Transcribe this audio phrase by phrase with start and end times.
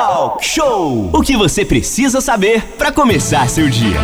[0.00, 1.10] Talk Show!
[1.12, 3.98] O que você precisa saber para começar seu dia.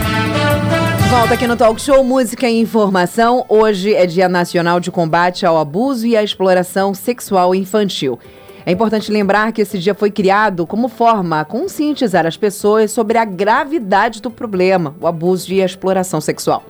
[1.08, 3.46] Volta aqui no Talk Show Música e Informação.
[3.48, 8.18] Hoje é Dia Nacional de Combate ao Abuso e à Exploração Sexual Infantil.
[8.66, 13.16] É importante lembrar que esse dia foi criado como forma a conscientizar as pessoas sobre
[13.16, 16.62] a gravidade do problema, o abuso e a exploração sexual.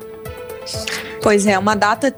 [1.21, 2.15] Pois é, uma data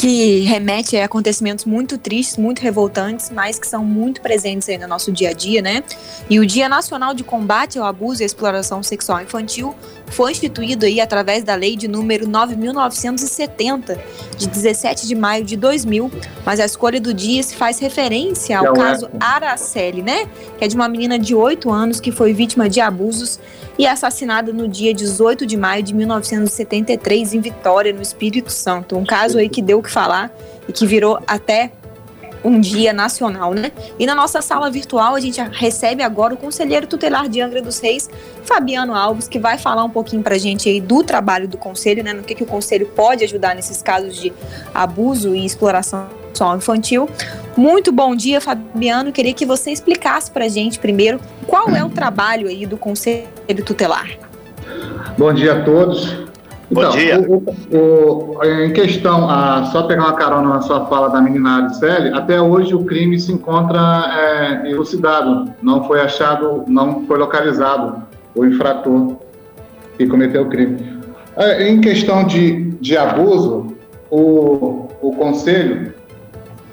[0.00, 4.88] que remete a acontecimentos muito tristes, muito revoltantes, mas que são muito presentes aí no
[4.88, 5.84] nosso dia a dia, né?
[6.30, 9.74] E o Dia Nacional de Combate ao Abuso e à Exploração Sexual Infantil
[10.06, 14.00] foi instituído aí através da lei de número 9970,
[14.38, 16.10] de 17 de maio de 2000,
[16.46, 18.76] mas a escolha do dia se faz referência ao Não é.
[18.76, 19.10] caso.
[19.20, 20.26] Araceli, né?
[20.56, 23.38] Que é de uma menina de 8 anos que foi vítima de abusos
[23.78, 28.96] e assassinada no dia 18 de maio de 1973 em Vitória, no Espírito Santo.
[28.96, 30.32] Um caso aí que deu que falar
[30.68, 31.72] e que virou até
[32.42, 33.70] um dia nacional, né?
[33.98, 37.78] E na nossa sala virtual a gente recebe agora o conselheiro tutelar de Angra dos
[37.80, 38.08] Reis,
[38.44, 42.14] Fabiano Alves, que vai falar um pouquinho pra gente aí do trabalho do conselho, né?
[42.14, 44.32] No que, que o conselho pode ajudar nesses casos de
[44.72, 47.10] abuso e exploração sexual infantil.
[47.56, 49.12] Muito bom dia, Fabiano.
[49.12, 53.28] Queria que você explicasse pra gente primeiro qual é o trabalho aí do conselho
[53.66, 54.08] tutelar.
[55.18, 56.29] Bom dia a todos.
[56.70, 57.20] Bom então, dia.
[57.20, 62.14] O, o, em questão, a, só pegar uma carona na sua fala da menina Aricele,
[62.14, 63.80] até hoje o crime se encontra
[64.62, 68.02] é, elucidado, não foi achado, não foi localizado
[68.36, 69.16] o infrator
[69.98, 71.00] que cometeu o crime.
[71.36, 73.74] É, em questão de, de abuso,
[74.08, 75.92] o, o conselho,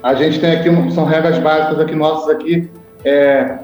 [0.04, 2.70] a gente tem aqui, são regras básicas aqui nossas aqui,
[3.04, 3.58] é,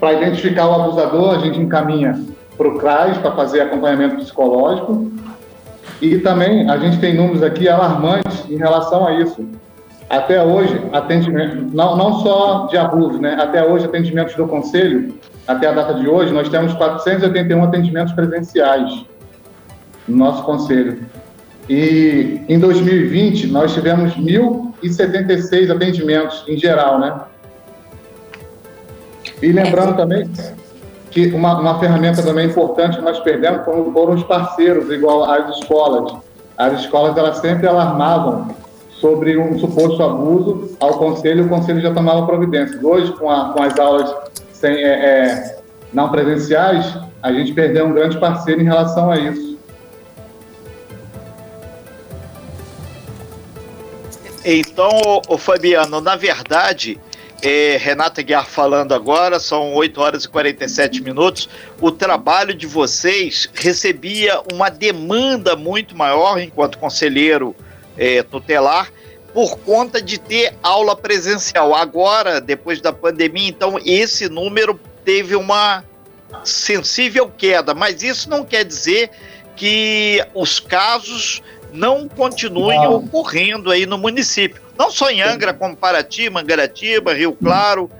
[0.00, 2.20] para identificar o abusador, a gente encaminha
[2.56, 5.10] para o CRAS para fazer acompanhamento psicológico.
[6.00, 9.46] E também a gente tem números aqui alarmantes em relação a isso.
[10.08, 13.36] Até hoje, atendimento, não, não só de abuso, né?
[13.38, 15.14] Até hoje, atendimentos do Conselho,
[15.46, 19.04] até a data de hoje, nós temos 481 atendimentos presenciais
[20.06, 21.00] no nosso Conselho.
[21.68, 27.20] E em 2020, nós tivemos 1.076 atendimentos em geral, né?
[29.42, 30.28] E lembrando também
[31.26, 35.58] que uma, uma ferramenta também importante que nós perdemos foram, foram os parceiros, igual às
[35.58, 36.14] escolas.
[36.56, 38.54] As escolas elas sempre alarmavam
[39.00, 42.82] sobre um suposto abuso ao conselho, o conselho já tomava providências.
[42.82, 44.14] Hoje, com, a, com as aulas
[44.52, 45.58] sem, é, é,
[45.92, 49.58] não presenciais, a gente perdeu um grande parceiro em relação a isso.
[54.44, 54.90] Então,
[55.28, 56.98] o Fabiano, na verdade,
[57.42, 61.48] é, Renata Guiar falando agora, são 8 horas e 47 minutos.
[61.80, 67.54] O trabalho de vocês recebia uma demanda muito maior enquanto conselheiro
[67.96, 68.90] é, tutelar
[69.32, 71.74] por conta de ter aula presencial.
[71.74, 75.84] Agora, depois da pandemia, então esse número teve uma
[76.44, 79.10] sensível queda, mas isso não quer dizer
[79.54, 82.96] que os casos não continuem não.
[82.96, 84.60] ocorrendo aí no município.
[84.78, 87.90] Não só em Angra, como Paraty, Mangaratiba, Rio Claro,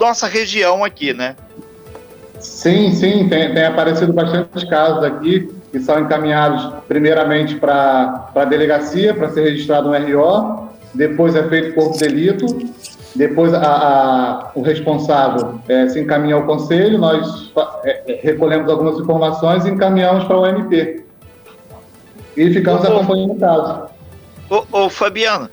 [0.00, 1.36] nossa região aqui, né?
[2.40, 9.14] Sim, sim, tem, tem aparecido bastante casos aqui que são encaminhados primeiramente para a delegacia,
[9.14, 12.46] para ser registrado no RO, depois é feito corpo de delito,
[13.14, 17.52] depois a, a, o responsável é, se encaminha ao conselho, nós
[17.84, 21.04] é, é recolhemos algumas informações e encaminhamos para o MP.
[22.36, 23.82] E ficamos ô, acompanhando o caso.
[24.50, 25.48] Ô, ô, Fabiano,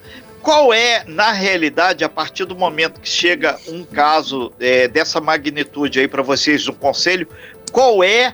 [0.50, 6.00] qual é, na realidade, a partir do momento que chega um caso é, dessa magnitude
[6.00, 7.28] aí para vocês do conselho,
[7.72, 8.34] qual é,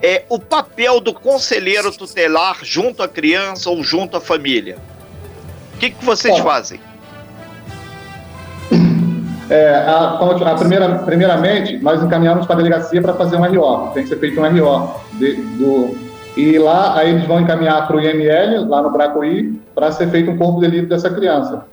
[0.00, 4.78] é o papel do conselheiro tutelar junto à criança ou junto à família?
[5.74, 6.80] O que, que vocês Bom, fazem?
[9.50, 13.90] É, a, a primeira, primeiramente, nós encaminhamos para a delegacia para fazer um RO.
[13.92, 16.05] Tem que ser feito um RO de, do,
[16.36, 20.30] e lá, aí eles vão encaminhar para o IML, lá no Bracoí, para ser feito
[20.30, 21.64] um corpo de delito dessa criança.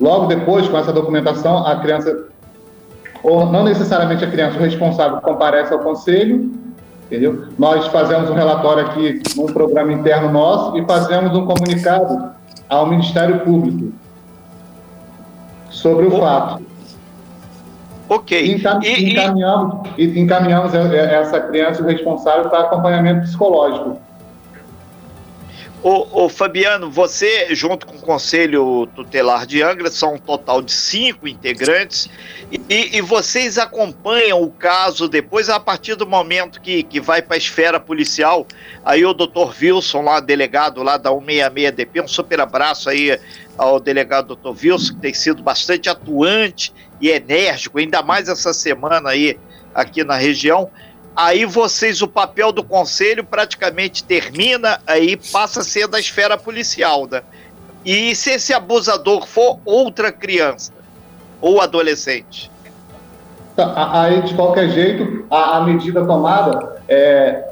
[0.00, 2.24] Logo depois, com essa documentação, a criança,
[3.22, 6.50] ou não necessariamente a criança, o responsável comparece ao conselho,
[7.06, 7.44] entendeu?
[7.58, 12.30] Nós fazemos um relatório aqui num programa interno nosso e fazemos um comunicado
[12.70, 13.92] ao Ministério Público
[15.68, 16.62] sobre o fato.
[18.08, 18.54] Ok.
[18.54, 20.20] Encam e, encaminhamos, e...
[20.20, 24.05] encaminhamos essa criança o responsável para acompanhamento psicológico.
[25.88, 30.72] Ô, ô, Fabiano, você, junto com o Conselho Tutelar de Angra, são um total de
[30.72, 32.10] cinco integrantes,
[32.50, 37.36] e, e vocês acompanham o caso depois, a partir do momento que, que vai para
[37.36, 38.48] a esfera policial.
[38.84, 43.16] Aí o doutor Wilson, lá, delegado lá da 166DP, um super abraço aí
[43.56, 49.10] ao delegado doutor Wilson, que tem sido bastante atuante e enérgico, ainda mais essa semana
[49.10, 49.38] aí
[49.72, 50.68] aqui na região.
[51.16, 57.08] Aí vocês, o papel do conselho praticamente termina, aí passa a ser da esfera policial,
[57.10, 57.22] né?
[57.82, 60.72] E se esse abusador for outra criança
[61.40, 62.50] ou adolescente?
[63.54, 67.42] Tá, aí, de qualquer jeito, a, a medida tomada é,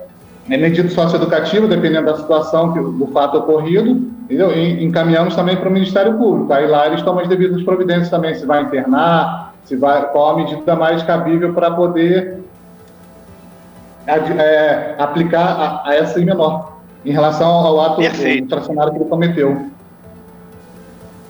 [0.50, 3.88] é medida socioeducativa, dependendo da situação, que, do fato ocorrido,
[4.24, 4.52] entendeu?
[4.52, 6.52] E encaminhamos também para o Ministério Público.
[6.52, 10.36] Aí lá eles tomam as devidas providências também, se vai internar, se vai, qual a
[10.36, 12.43] medida mais cabível para poder
[14.06, 19.70] é, aplicar a, a essa menor, em relação ao ato infracionário que ele cometeu.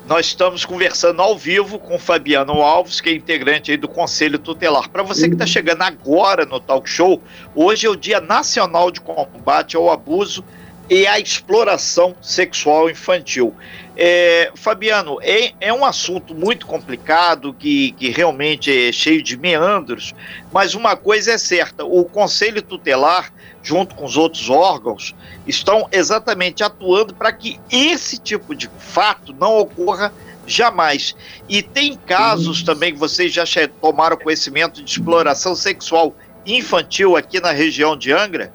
[0.06, 4.91] Nós estamos conversando ao vivo com Fabiano Alves, que é integrante do Conselho Tutelar.
[4.91, 7.23] Para você que está chegando agora no Talk Show,
[7.55, 10.44] hoje é o Dia Nacional de Combate ao Abuso
[10.91, 13.55] e à Exploração Sexual Infantil.
[13.96, 20.12] É, Fabiano, é, é, um assunto muito complicado, que, que realmente é cheio de meandros,
[20.52, 23.32] mas uma coisa é certa: o Conselho Tutelar
[23.64, 25.14] junto com os outros órgãos,
[25.46, 30.12] estão exatamente atuando para que esse tipo de fato não ocorra
[30.46, 31.17] jamais.
[31.49, 33.44] E tem casos também que vocês já
[33.81, 36.14] tomaram conhecimento de exploração sexual
[36.46, 38.52] infantil aqui na região de Angra?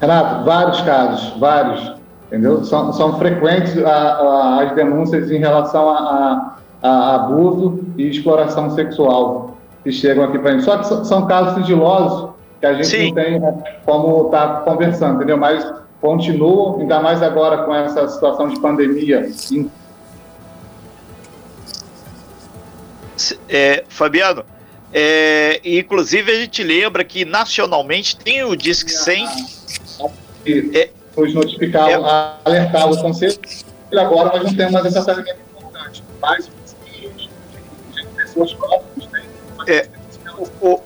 [0.00, 1.97] Renato, vários casos, vários.
[2.28, 2.62] Entendeu?
[2.62, 9.56] São, são frequentes a, a, as denúncias em relação a, a, abuso e exploração sexual
[9.82, 10.64] que chegam aqui para a gente.
[10.64, 12.30] Só que são casos sigilosos
[12.60, 13.06] que a gente Sim.
[13.06, 15.38] não tem né, como estar tá conversando, entendeu?
[15.38, 15.66] Mas
[16.02, 19.30] continuo, ainda mais agora com essa situação de pandemia.
[23.48, 24.44] É, Fabiano,
[24.92, 29.28] é, inclusive a gente lembra que nacionalmente tem o Disque 100.
[30.74, 31.94] É, foi notificar, é,
[32.44, 33.40] alertar o conselho,
[33.90, 36.04] e agora nós não temos mais essa ferramenta importante.
[36.20, 36.48] Mais
[38.14, 39.24] pessoas próximas, né?
[39.66, 39.88] É,
[40.60, 40.80] o,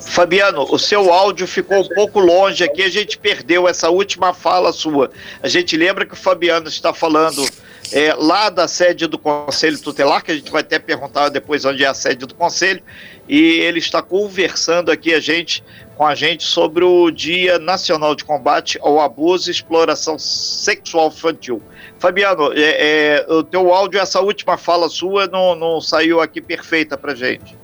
[0.00, 4.72] Fabiano, o seu áudio ficou um pouco longe aqui, a gente perdeu essa última fala
[4.72, 5.10] sua.
[5.42, 7.44] A gente lembra que o Fabiano está falando
[7.92, 11.84] é, lá da sede do Conselho Tutelar, que a gente vai até perguntar depois onde
[11.84, 12.82] é a sede do Conselho,
[13.28, 15.62] e ele está conversando aqui a gente,
[15.96, 21.62] com a gente sobre o Dia Nacional de Combate ao Abuso e Exploração Sexual Infantil.
[21.98, 26.96] Fabiano, é, é, o teu áudio, essa última fala sua, não, não saiu aqui perfeita
[26.96, 27.58] para gente.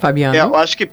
[0.00, 0.36] Fabiano?
[0.36, 0.86] É, eu acho que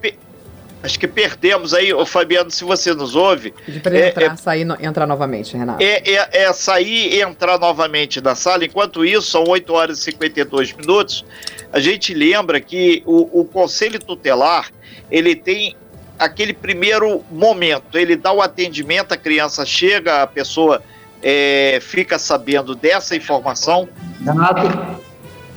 [0.84, 3.54] acho que perdemos aí, o Fabiano, se você nos ouve.
[3.66, 5.84] Pedir para ele é, entrar, é, sair, no, entrar novamente, Renato.
[5.84, 8.66] É, é, é, sair e entrar novamente na sala.
[8.66, 11.26] Enquanto isso, são 8 horas e 52 minutos.
[11.72, 14.72] A gente lembra que o, o Conselho Tutelar,
[15.10, 15.76] ele tem
[16.18, 20.84] aquele primeiro momento, ele dá o atendimento, a criança chega, a pessoa
[21.22, 23.88] é, fica sabendo dessa informação.
[24.24, 25.02] Renato.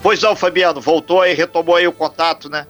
[0.03, 2.67] Pois não, Fabiano, voltou aí, retomou aí o contato, né?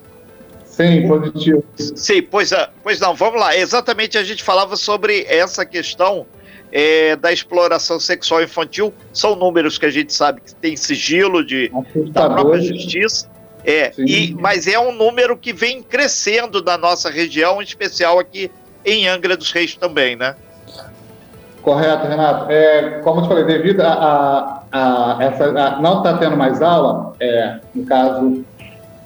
[0.77, 1.65] Sim, positivo.
[1.77, 3.57] Sim, pois, é, pois não, vamos lá.
[3.57, 6.27] Exatamente a gente falava sobre essa questão
[6.73, 8.93] é, da exploração sexual infantil.
[9.13, 11.71] São números que a gente sabe que tem sigilo de,
[12.11, 13.31] da própria justiça.
[13.65, 18.51] É, e, mas é um número que vem crescendo na nossa região, em especial aqui
[18.85, 20.35] em Angra dos Reis também, né?
[21.63, 22.51] Correto, Renato.
[22.51, 25.45] É, como eu te falei, devido a, a, a essa.
[25.45, 28.45] A, não está tendo mais aula, é, no caso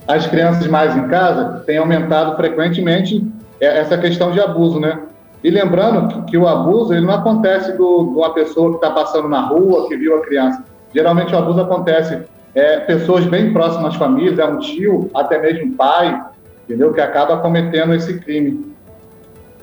[0.09, 3.25] as crianças mais em casa têm aumentado frequentemente
[3.61, 4.99] essa questão de abuso, né?
[5.45, 8.91] E lembrando que, que o abuso ele não acontece do, de uma pessoa que está
[8.91, 10.65] passando na rua, que viu a criança.
[10.95, 12.23] Geralmente o abuso acontece
[12.55, 16.21] é, pessoas bem próximas às famílias, é um tio, até mesmo pai,
[16.65, 16.93] entendeu?
[16.93, 18.75] Que acaba cometendo esse crime.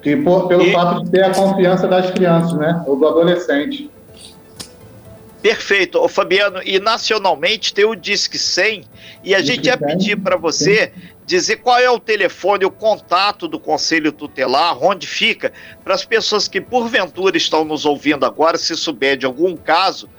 [0.01, 0.71] Que por, pelo e...
[0.71, 2.83] fato de ter a confiança das crianças, né?
[2.85, 3.89] Ou do adolescente.
[5.45, 8.83] Perfeito, Ô, Fabiano, e nacionalmente tem o Disque 100,
[9.23, 10.91] e a gente ia pedir para você
[11.23, 16.47] dizer qual é o telefone, o contato do Conselho Tutelar, onde fica, para as pessoas
[16.47, 20.09] que porventura estão nos ouvindo agora, se souber de algum caso,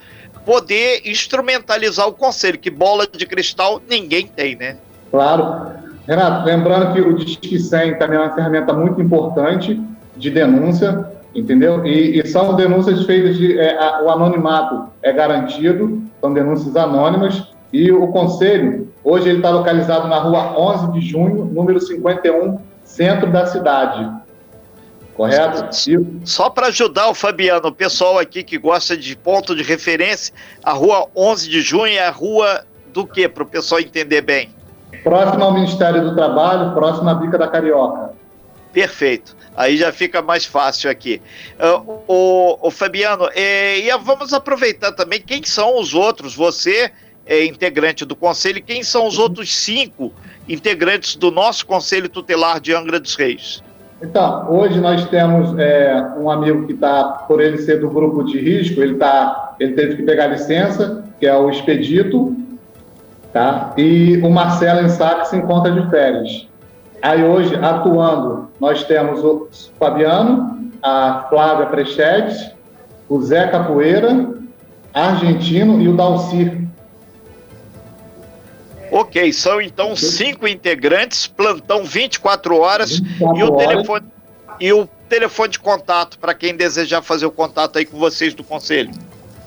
[0.45, 4.77] poder instrumentalizar o Conselho, que bola de cristal ninguém tem, né?
[5.11, 5.73] Claro.
[6.07, 9.83] Renato, lembrando que o Disque 100 também é uma ferramenta muito importante
[10.17, 11.85] de denúncia, entendeu?
[11.87, 17.45] E, e são denúncias feitas de é, a, o anonimato é garantido, são denúncias anônimas
[17.73, 23.31] e o conselho hoje ele está localizado na rua 11 de junho, número 51, centro
[23.31, 24.11] da cidade.
[25.15, 25.75] Correto?
[26.25, 30.73] Só para ajudar o Fabiano, o pessoal aqui que gosta de ponto de referência, a
[30.73, 34.51] rua 11 de junho é a rua do que, para o pessoal entender bem?
[35.03, 38.11] Próximo ao Ministério do Trabalho, próximo à Bica da Carioca.
[38.77, 39.35] Perfeito.
[39.57, 41.23] Aí já fica mais fácil aqui.
[41.59, 46.93] Uh, o, o, Fabiano, é, e vamos aproveitar também quem são os outros, você
[47.25, 48.63] é integrante do conselho.
[48.63, 50.13] Quem são os outros cinco
[50.47, 53.65] integrantes do nosso conselho tutelar de Angra dos Reis?
[54.03, 58.39] Então, hoje nós temos é, um amigo que está, por ele ser do grupo de
[58.39, 62.37] risco, ele, tá, ele teve que pegar licença, que é o Expedito,
[63.33, 63.73] tá?
[63.79, 66.47] e o Marcelo Ensá, se encontra de férias.
[67.03, 69.49] Aí hoje, atuando, nós temos o
[69.79, 72.51] Fabiano, a Flávia Prechetes,
[73.09, 74.35] o Zé Capoeira,
[74.93, 76.67] Argentino e o Dalcir.
[78.91, 83.67] Ok, são então cinco integrantes, plantão 24 horas 24 e o horas.
[83.67, 84.07] telefone
[84.59, 88.43] e o telefone de contato para quem desejar fazer o contato aí com vocês do
[88.43, 88.91] conselho.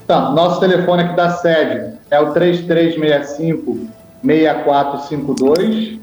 [0.04, 3.88] Então, nosso telefone aqui da sede é o 3365
[4.24, 6.00] 6452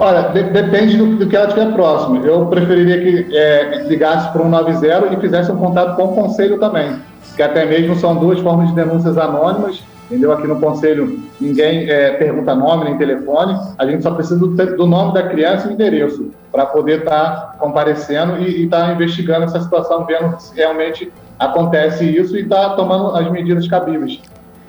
[0.00, 2.24] Olha, de, depende do, do, que ela tiver próximo.
[2.24, 6.58] Eu preferiria que é, ligasse para o 190 e fizesse um contato com o conselho
[6.60, 7.00] também,
[7.34, 10.30] que até mesmo são duas formas de denúncias anônimas, entendeu?
[10.32, 14.86] Aqui no conselho ninguém é, pergunta nome nem telefone, a gente só precisa do, do
[14.86, 19.60] nome da criança e endereço para poder estar tá comparecendo e estar tá investigando essa
[19.60, 24.20] situação, vendo se realmente acontece isso e estar tá tomando as medidas cabíveis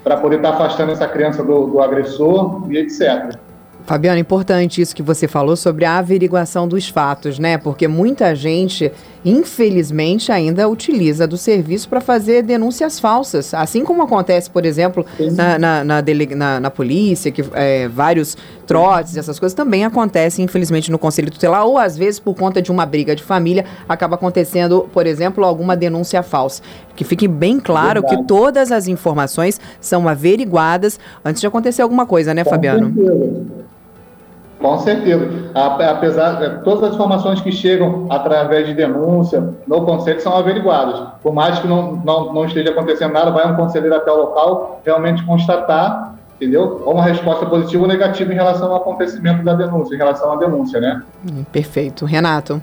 [0.03, 3.37] para poder estar tá afastando essa criança do, do agressor e etc.
[3.89, 7.57] Fabiana, importante isso que você falou sobre a averiguação dos fatos, né?
[7.57, 8.91] Porque muita gente,
[9.25, 13.51] infelizmente, ainda utiliza do serviço para fazer denúncias falsas.
[13.51, 16.03] Assim como acontece, por exemplo, na, na, na,
[16.35, 21.65] na, na polícia, que é, vários trotes, essas coisas também acontecem, infelizmente, no Conselho Tutelar,
[21.65, 25.75] ou às vezes por conta de uma briga de família, acaba acontecendo, por exemplo, alguma
[25.75, 26.61] denúncia falsa.
[26.95, 28.21] Que fique bem claro Verdade.
[28.21, 32.93] que todas as informações são averiguadas antes de acontecer alguma coisa, né, Fabiano?
[34.59, 35.51] Com certeza.
[35.55, 41.13] Apesar, é, todas as informações que chegam através de denúncia no conselho são averiguadas.
[41.23, 44.81] Por mais que não, não, não esteja acontecendo nada, vai um conselheiro até o local
[44.85, 46.81] realmente constatar, entendeu?
[46.85, 50.35] Ou uma resposta positiva ou negativa em relação ao acontecimento da denúncia, em relação à
[50.35, 51.03] denúncia, né?
[51.25, 52.03] Hum, perfeito.
[52.05, 52.61] Renato.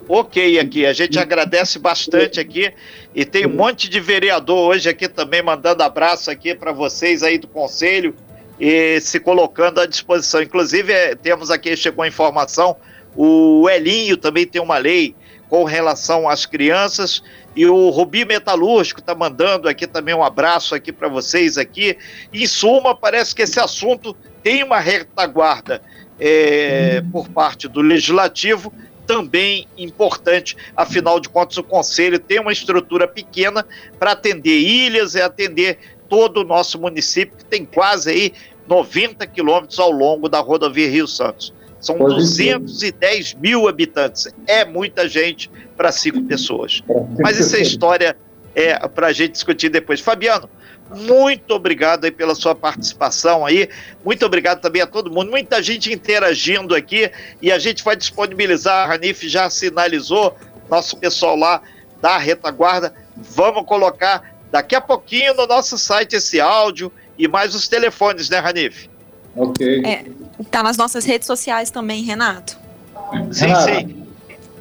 [0.07, 0.85] ok aqui.
[0.85, 2.71] A gente agradece bastante aqui
[3.13, 7.37] e tem um monte de vereador hoje aqui também mandando abraço aqui para vocês aí
[7.37, 8.15] do conselho
[8.59, 10.41] e se colocando à disposição.
[10.41, 12.75] Inclusive, é, temos aqui, chegou a informação,
[13.15, 15.15] o Elinho também tem uma lei
[15.49, 17.21] com relação às crianças
[17.55, 21.97] e o Rubi Metalúrgico está mandando aqui também um abraço aqui para vocês aqui.
[22.33, 25.81] Em suma, parece que esse assunto tem uma retaguarda
[26.19, 28.73] é, por parte do Legislativo
[29.05, 33.65] também importante, afinal de contas, o Conselho tem uma estrutura pequena
[33.99, 35.77] para atender ilhas e atender
[36.09, 38.33] todo o nosso município, que tem quase aí
[38.67, 41.53] 90 quilômetros ao longo da rodovia Rio Santos.
[41.79, 42.59] São Positivo.
[42.61, 44.27] 210 mil habitantes.
[44.47, 46.81] É muita gente para cinco pessoas.
[47.19, 48.17] Mas isso é história
[48.55, 49.99] é, para a gente discutir depois.
[49.99, 50.49] Fabiano,
[50.93, 53.69] muito obrigado aí pela sua participação aí.
[54.03, 55.31] Muito obrigado também a todo mundo.
[55.31, 57.11] Muita gente interagindo aqui
[57.41, 58.85] e a gente vai disponibilizar.
[58.85, 60.35] A Ranif já sinalizou,
[60.69, 61.61] nosso pessoal lá
[62.01, 62.93] da retaguarda.
[63.17, 68.37] Vamos colocar daqui a pouquinho no nosso site esse áudio e mais os telefones, né,
[68.37, 68.87] Ranif?
[69.35, 69.83] Ok.
[69.85, 70.05] É,
[70.51, 72.57] tá nas nossas redes sociais também, Renato.
[73.31, 74.04] Sim, sim.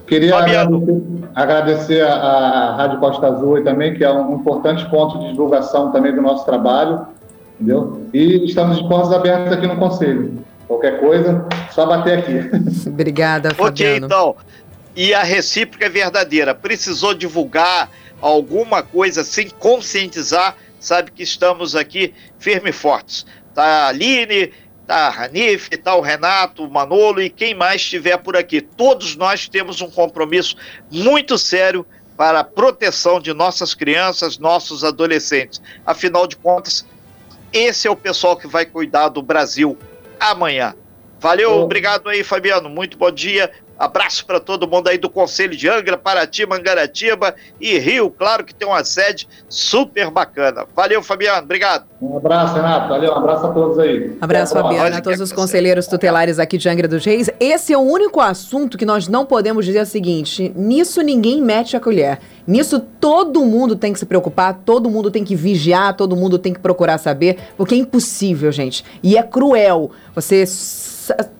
[0.06, 1.02] Queria agradecer,
[1.34, 6.14] agradecer a, a, Rádio Costa Azul também, que é um importante ponto de divulgação também
[6.14, 7.06] do nosso trabalho,
[7.54, 8.02] entendeu?
[8.12, 10.44] E estamos de portas abertas aqui no Conselho.
[10.68, 12.40] Qualquer coisa, só bater aqui.
[12.88, 14.06] Obrigada, Fabiano.
[14.06, 14.36] Ok, então.
[14.96, 16.54] E a recíproca é verdadeira.
[16.54, 23.26] Precisou divulgar alguma coisa assim, conscientizar, sabe que estamos aqui firme e fortes.
[23.54, 24.52] Tá a Aline,
[24.86, 28.60] tá a Hanif, tá o Renato, o Manolo e quem mais estiver por aqui.
[28.60, 30.56] Todos nós temos um compromisso
[30.90, 31.86] muito sério
[32.16, 35.60] para a proteção de nossas crianças, nossos adolescentes.
[35.84, 36.86] Afinal de contas,
[37.52, 39.76] esse é o pessoal que vai cuidar do Brasil
[40.18, 40.74] amanhã.
[41.18, 42.68] Valeu, obrigado aí, Fabiano.
[42.68, 43.50] Muito bom dia.
[43.78, 48.54] Abraço para todo mundo aí do Conselho de Angra, Paraty, Mangaratiba e Rio, claro que
[48.54, 50.64] tem uma sede super bacana.
[50.74, 51.84] Valeu, Fabiano, obrigado.
[52.00, 52.88] Um abraço, Renato.
[52.88, 54.16] Valeu, um abraço a todos aí.
[54.20, 57.30] Abraço, Fabiano, a todos os conselheiros tutelares aqui de Angra dos Reis.
[57.40, 61.76] Esse é o único assunto que nós não podemos dizer o seguinte: nisso ninguém mete
[61.76, 62.20] a colher.
[62.46, 66.52] Nisso todo mundo tem que se preocupar, todo mundo tem que vigiar, todo mundo tem
[66.52, 68.84] que procurar saber, porque é impossível, gente.
[69.02, 70.44] E é cruel você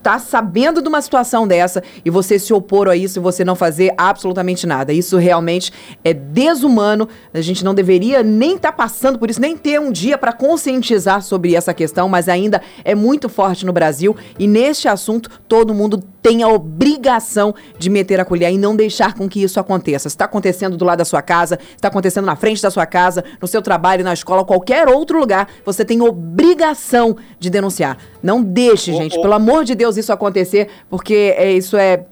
[0.02, 3.54] tá sabendo de uma situação dessa e você se opor a isso e você não
[3.54, 4.92] fazer absolutamente nada.
[4.92, 7.08] Isso realmente é desumano.
[7.32, 10.32] A gente não deveria nem estar tá passando por isso, nem ter um dia para
[10.32, 15.74] conscientizar sobre essa questão, mas ainda é muito forte no Brasil e neste assunto todo
[15.74, 20.08] mundo tem a obrigação de meter a colher e não deixar com que isso aconteça.
[20.08, 23.46] Está acontecendo do lado da sua casa, está acontecendo na frente da sua casa, no
[23.46, 27.96] seu trabalho, na escola, qualquer outro lugar, você tem obrigação de denunciar.
[28.20, 32.04] Não deixe, gente, pelo amor amor de Deus, isso acontecer, porque é, isso é,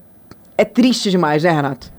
[0.57, 1.92] é triste demais, né, Renato?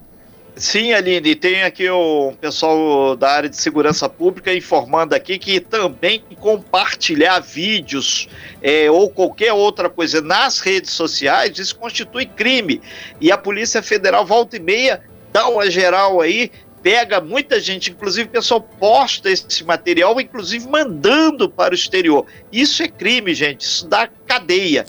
[0.56, 6.24] Sim, Aline, tem aqui o pessoal da área de segurança pública informando aqui que também
[6.40, 8.30] compartilhar vídeos
[8.62, 12.82] é, ou qualquer outra coisa nas redes sociais, isso constitui crime.
[13.20, 16.52] E a Polícia Federal volta e meia dá uma geral aí,
[16.84, 22.28] pega muita gente, inclusive o pessoal posta esse material, inclusive mandando para o exterior.
[22.52, 24.86] Isso é crime, gente, isso dá cadeia.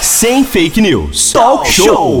[0.00, 1.32] Sem fake news.
[1.32, 2.20] Talk show.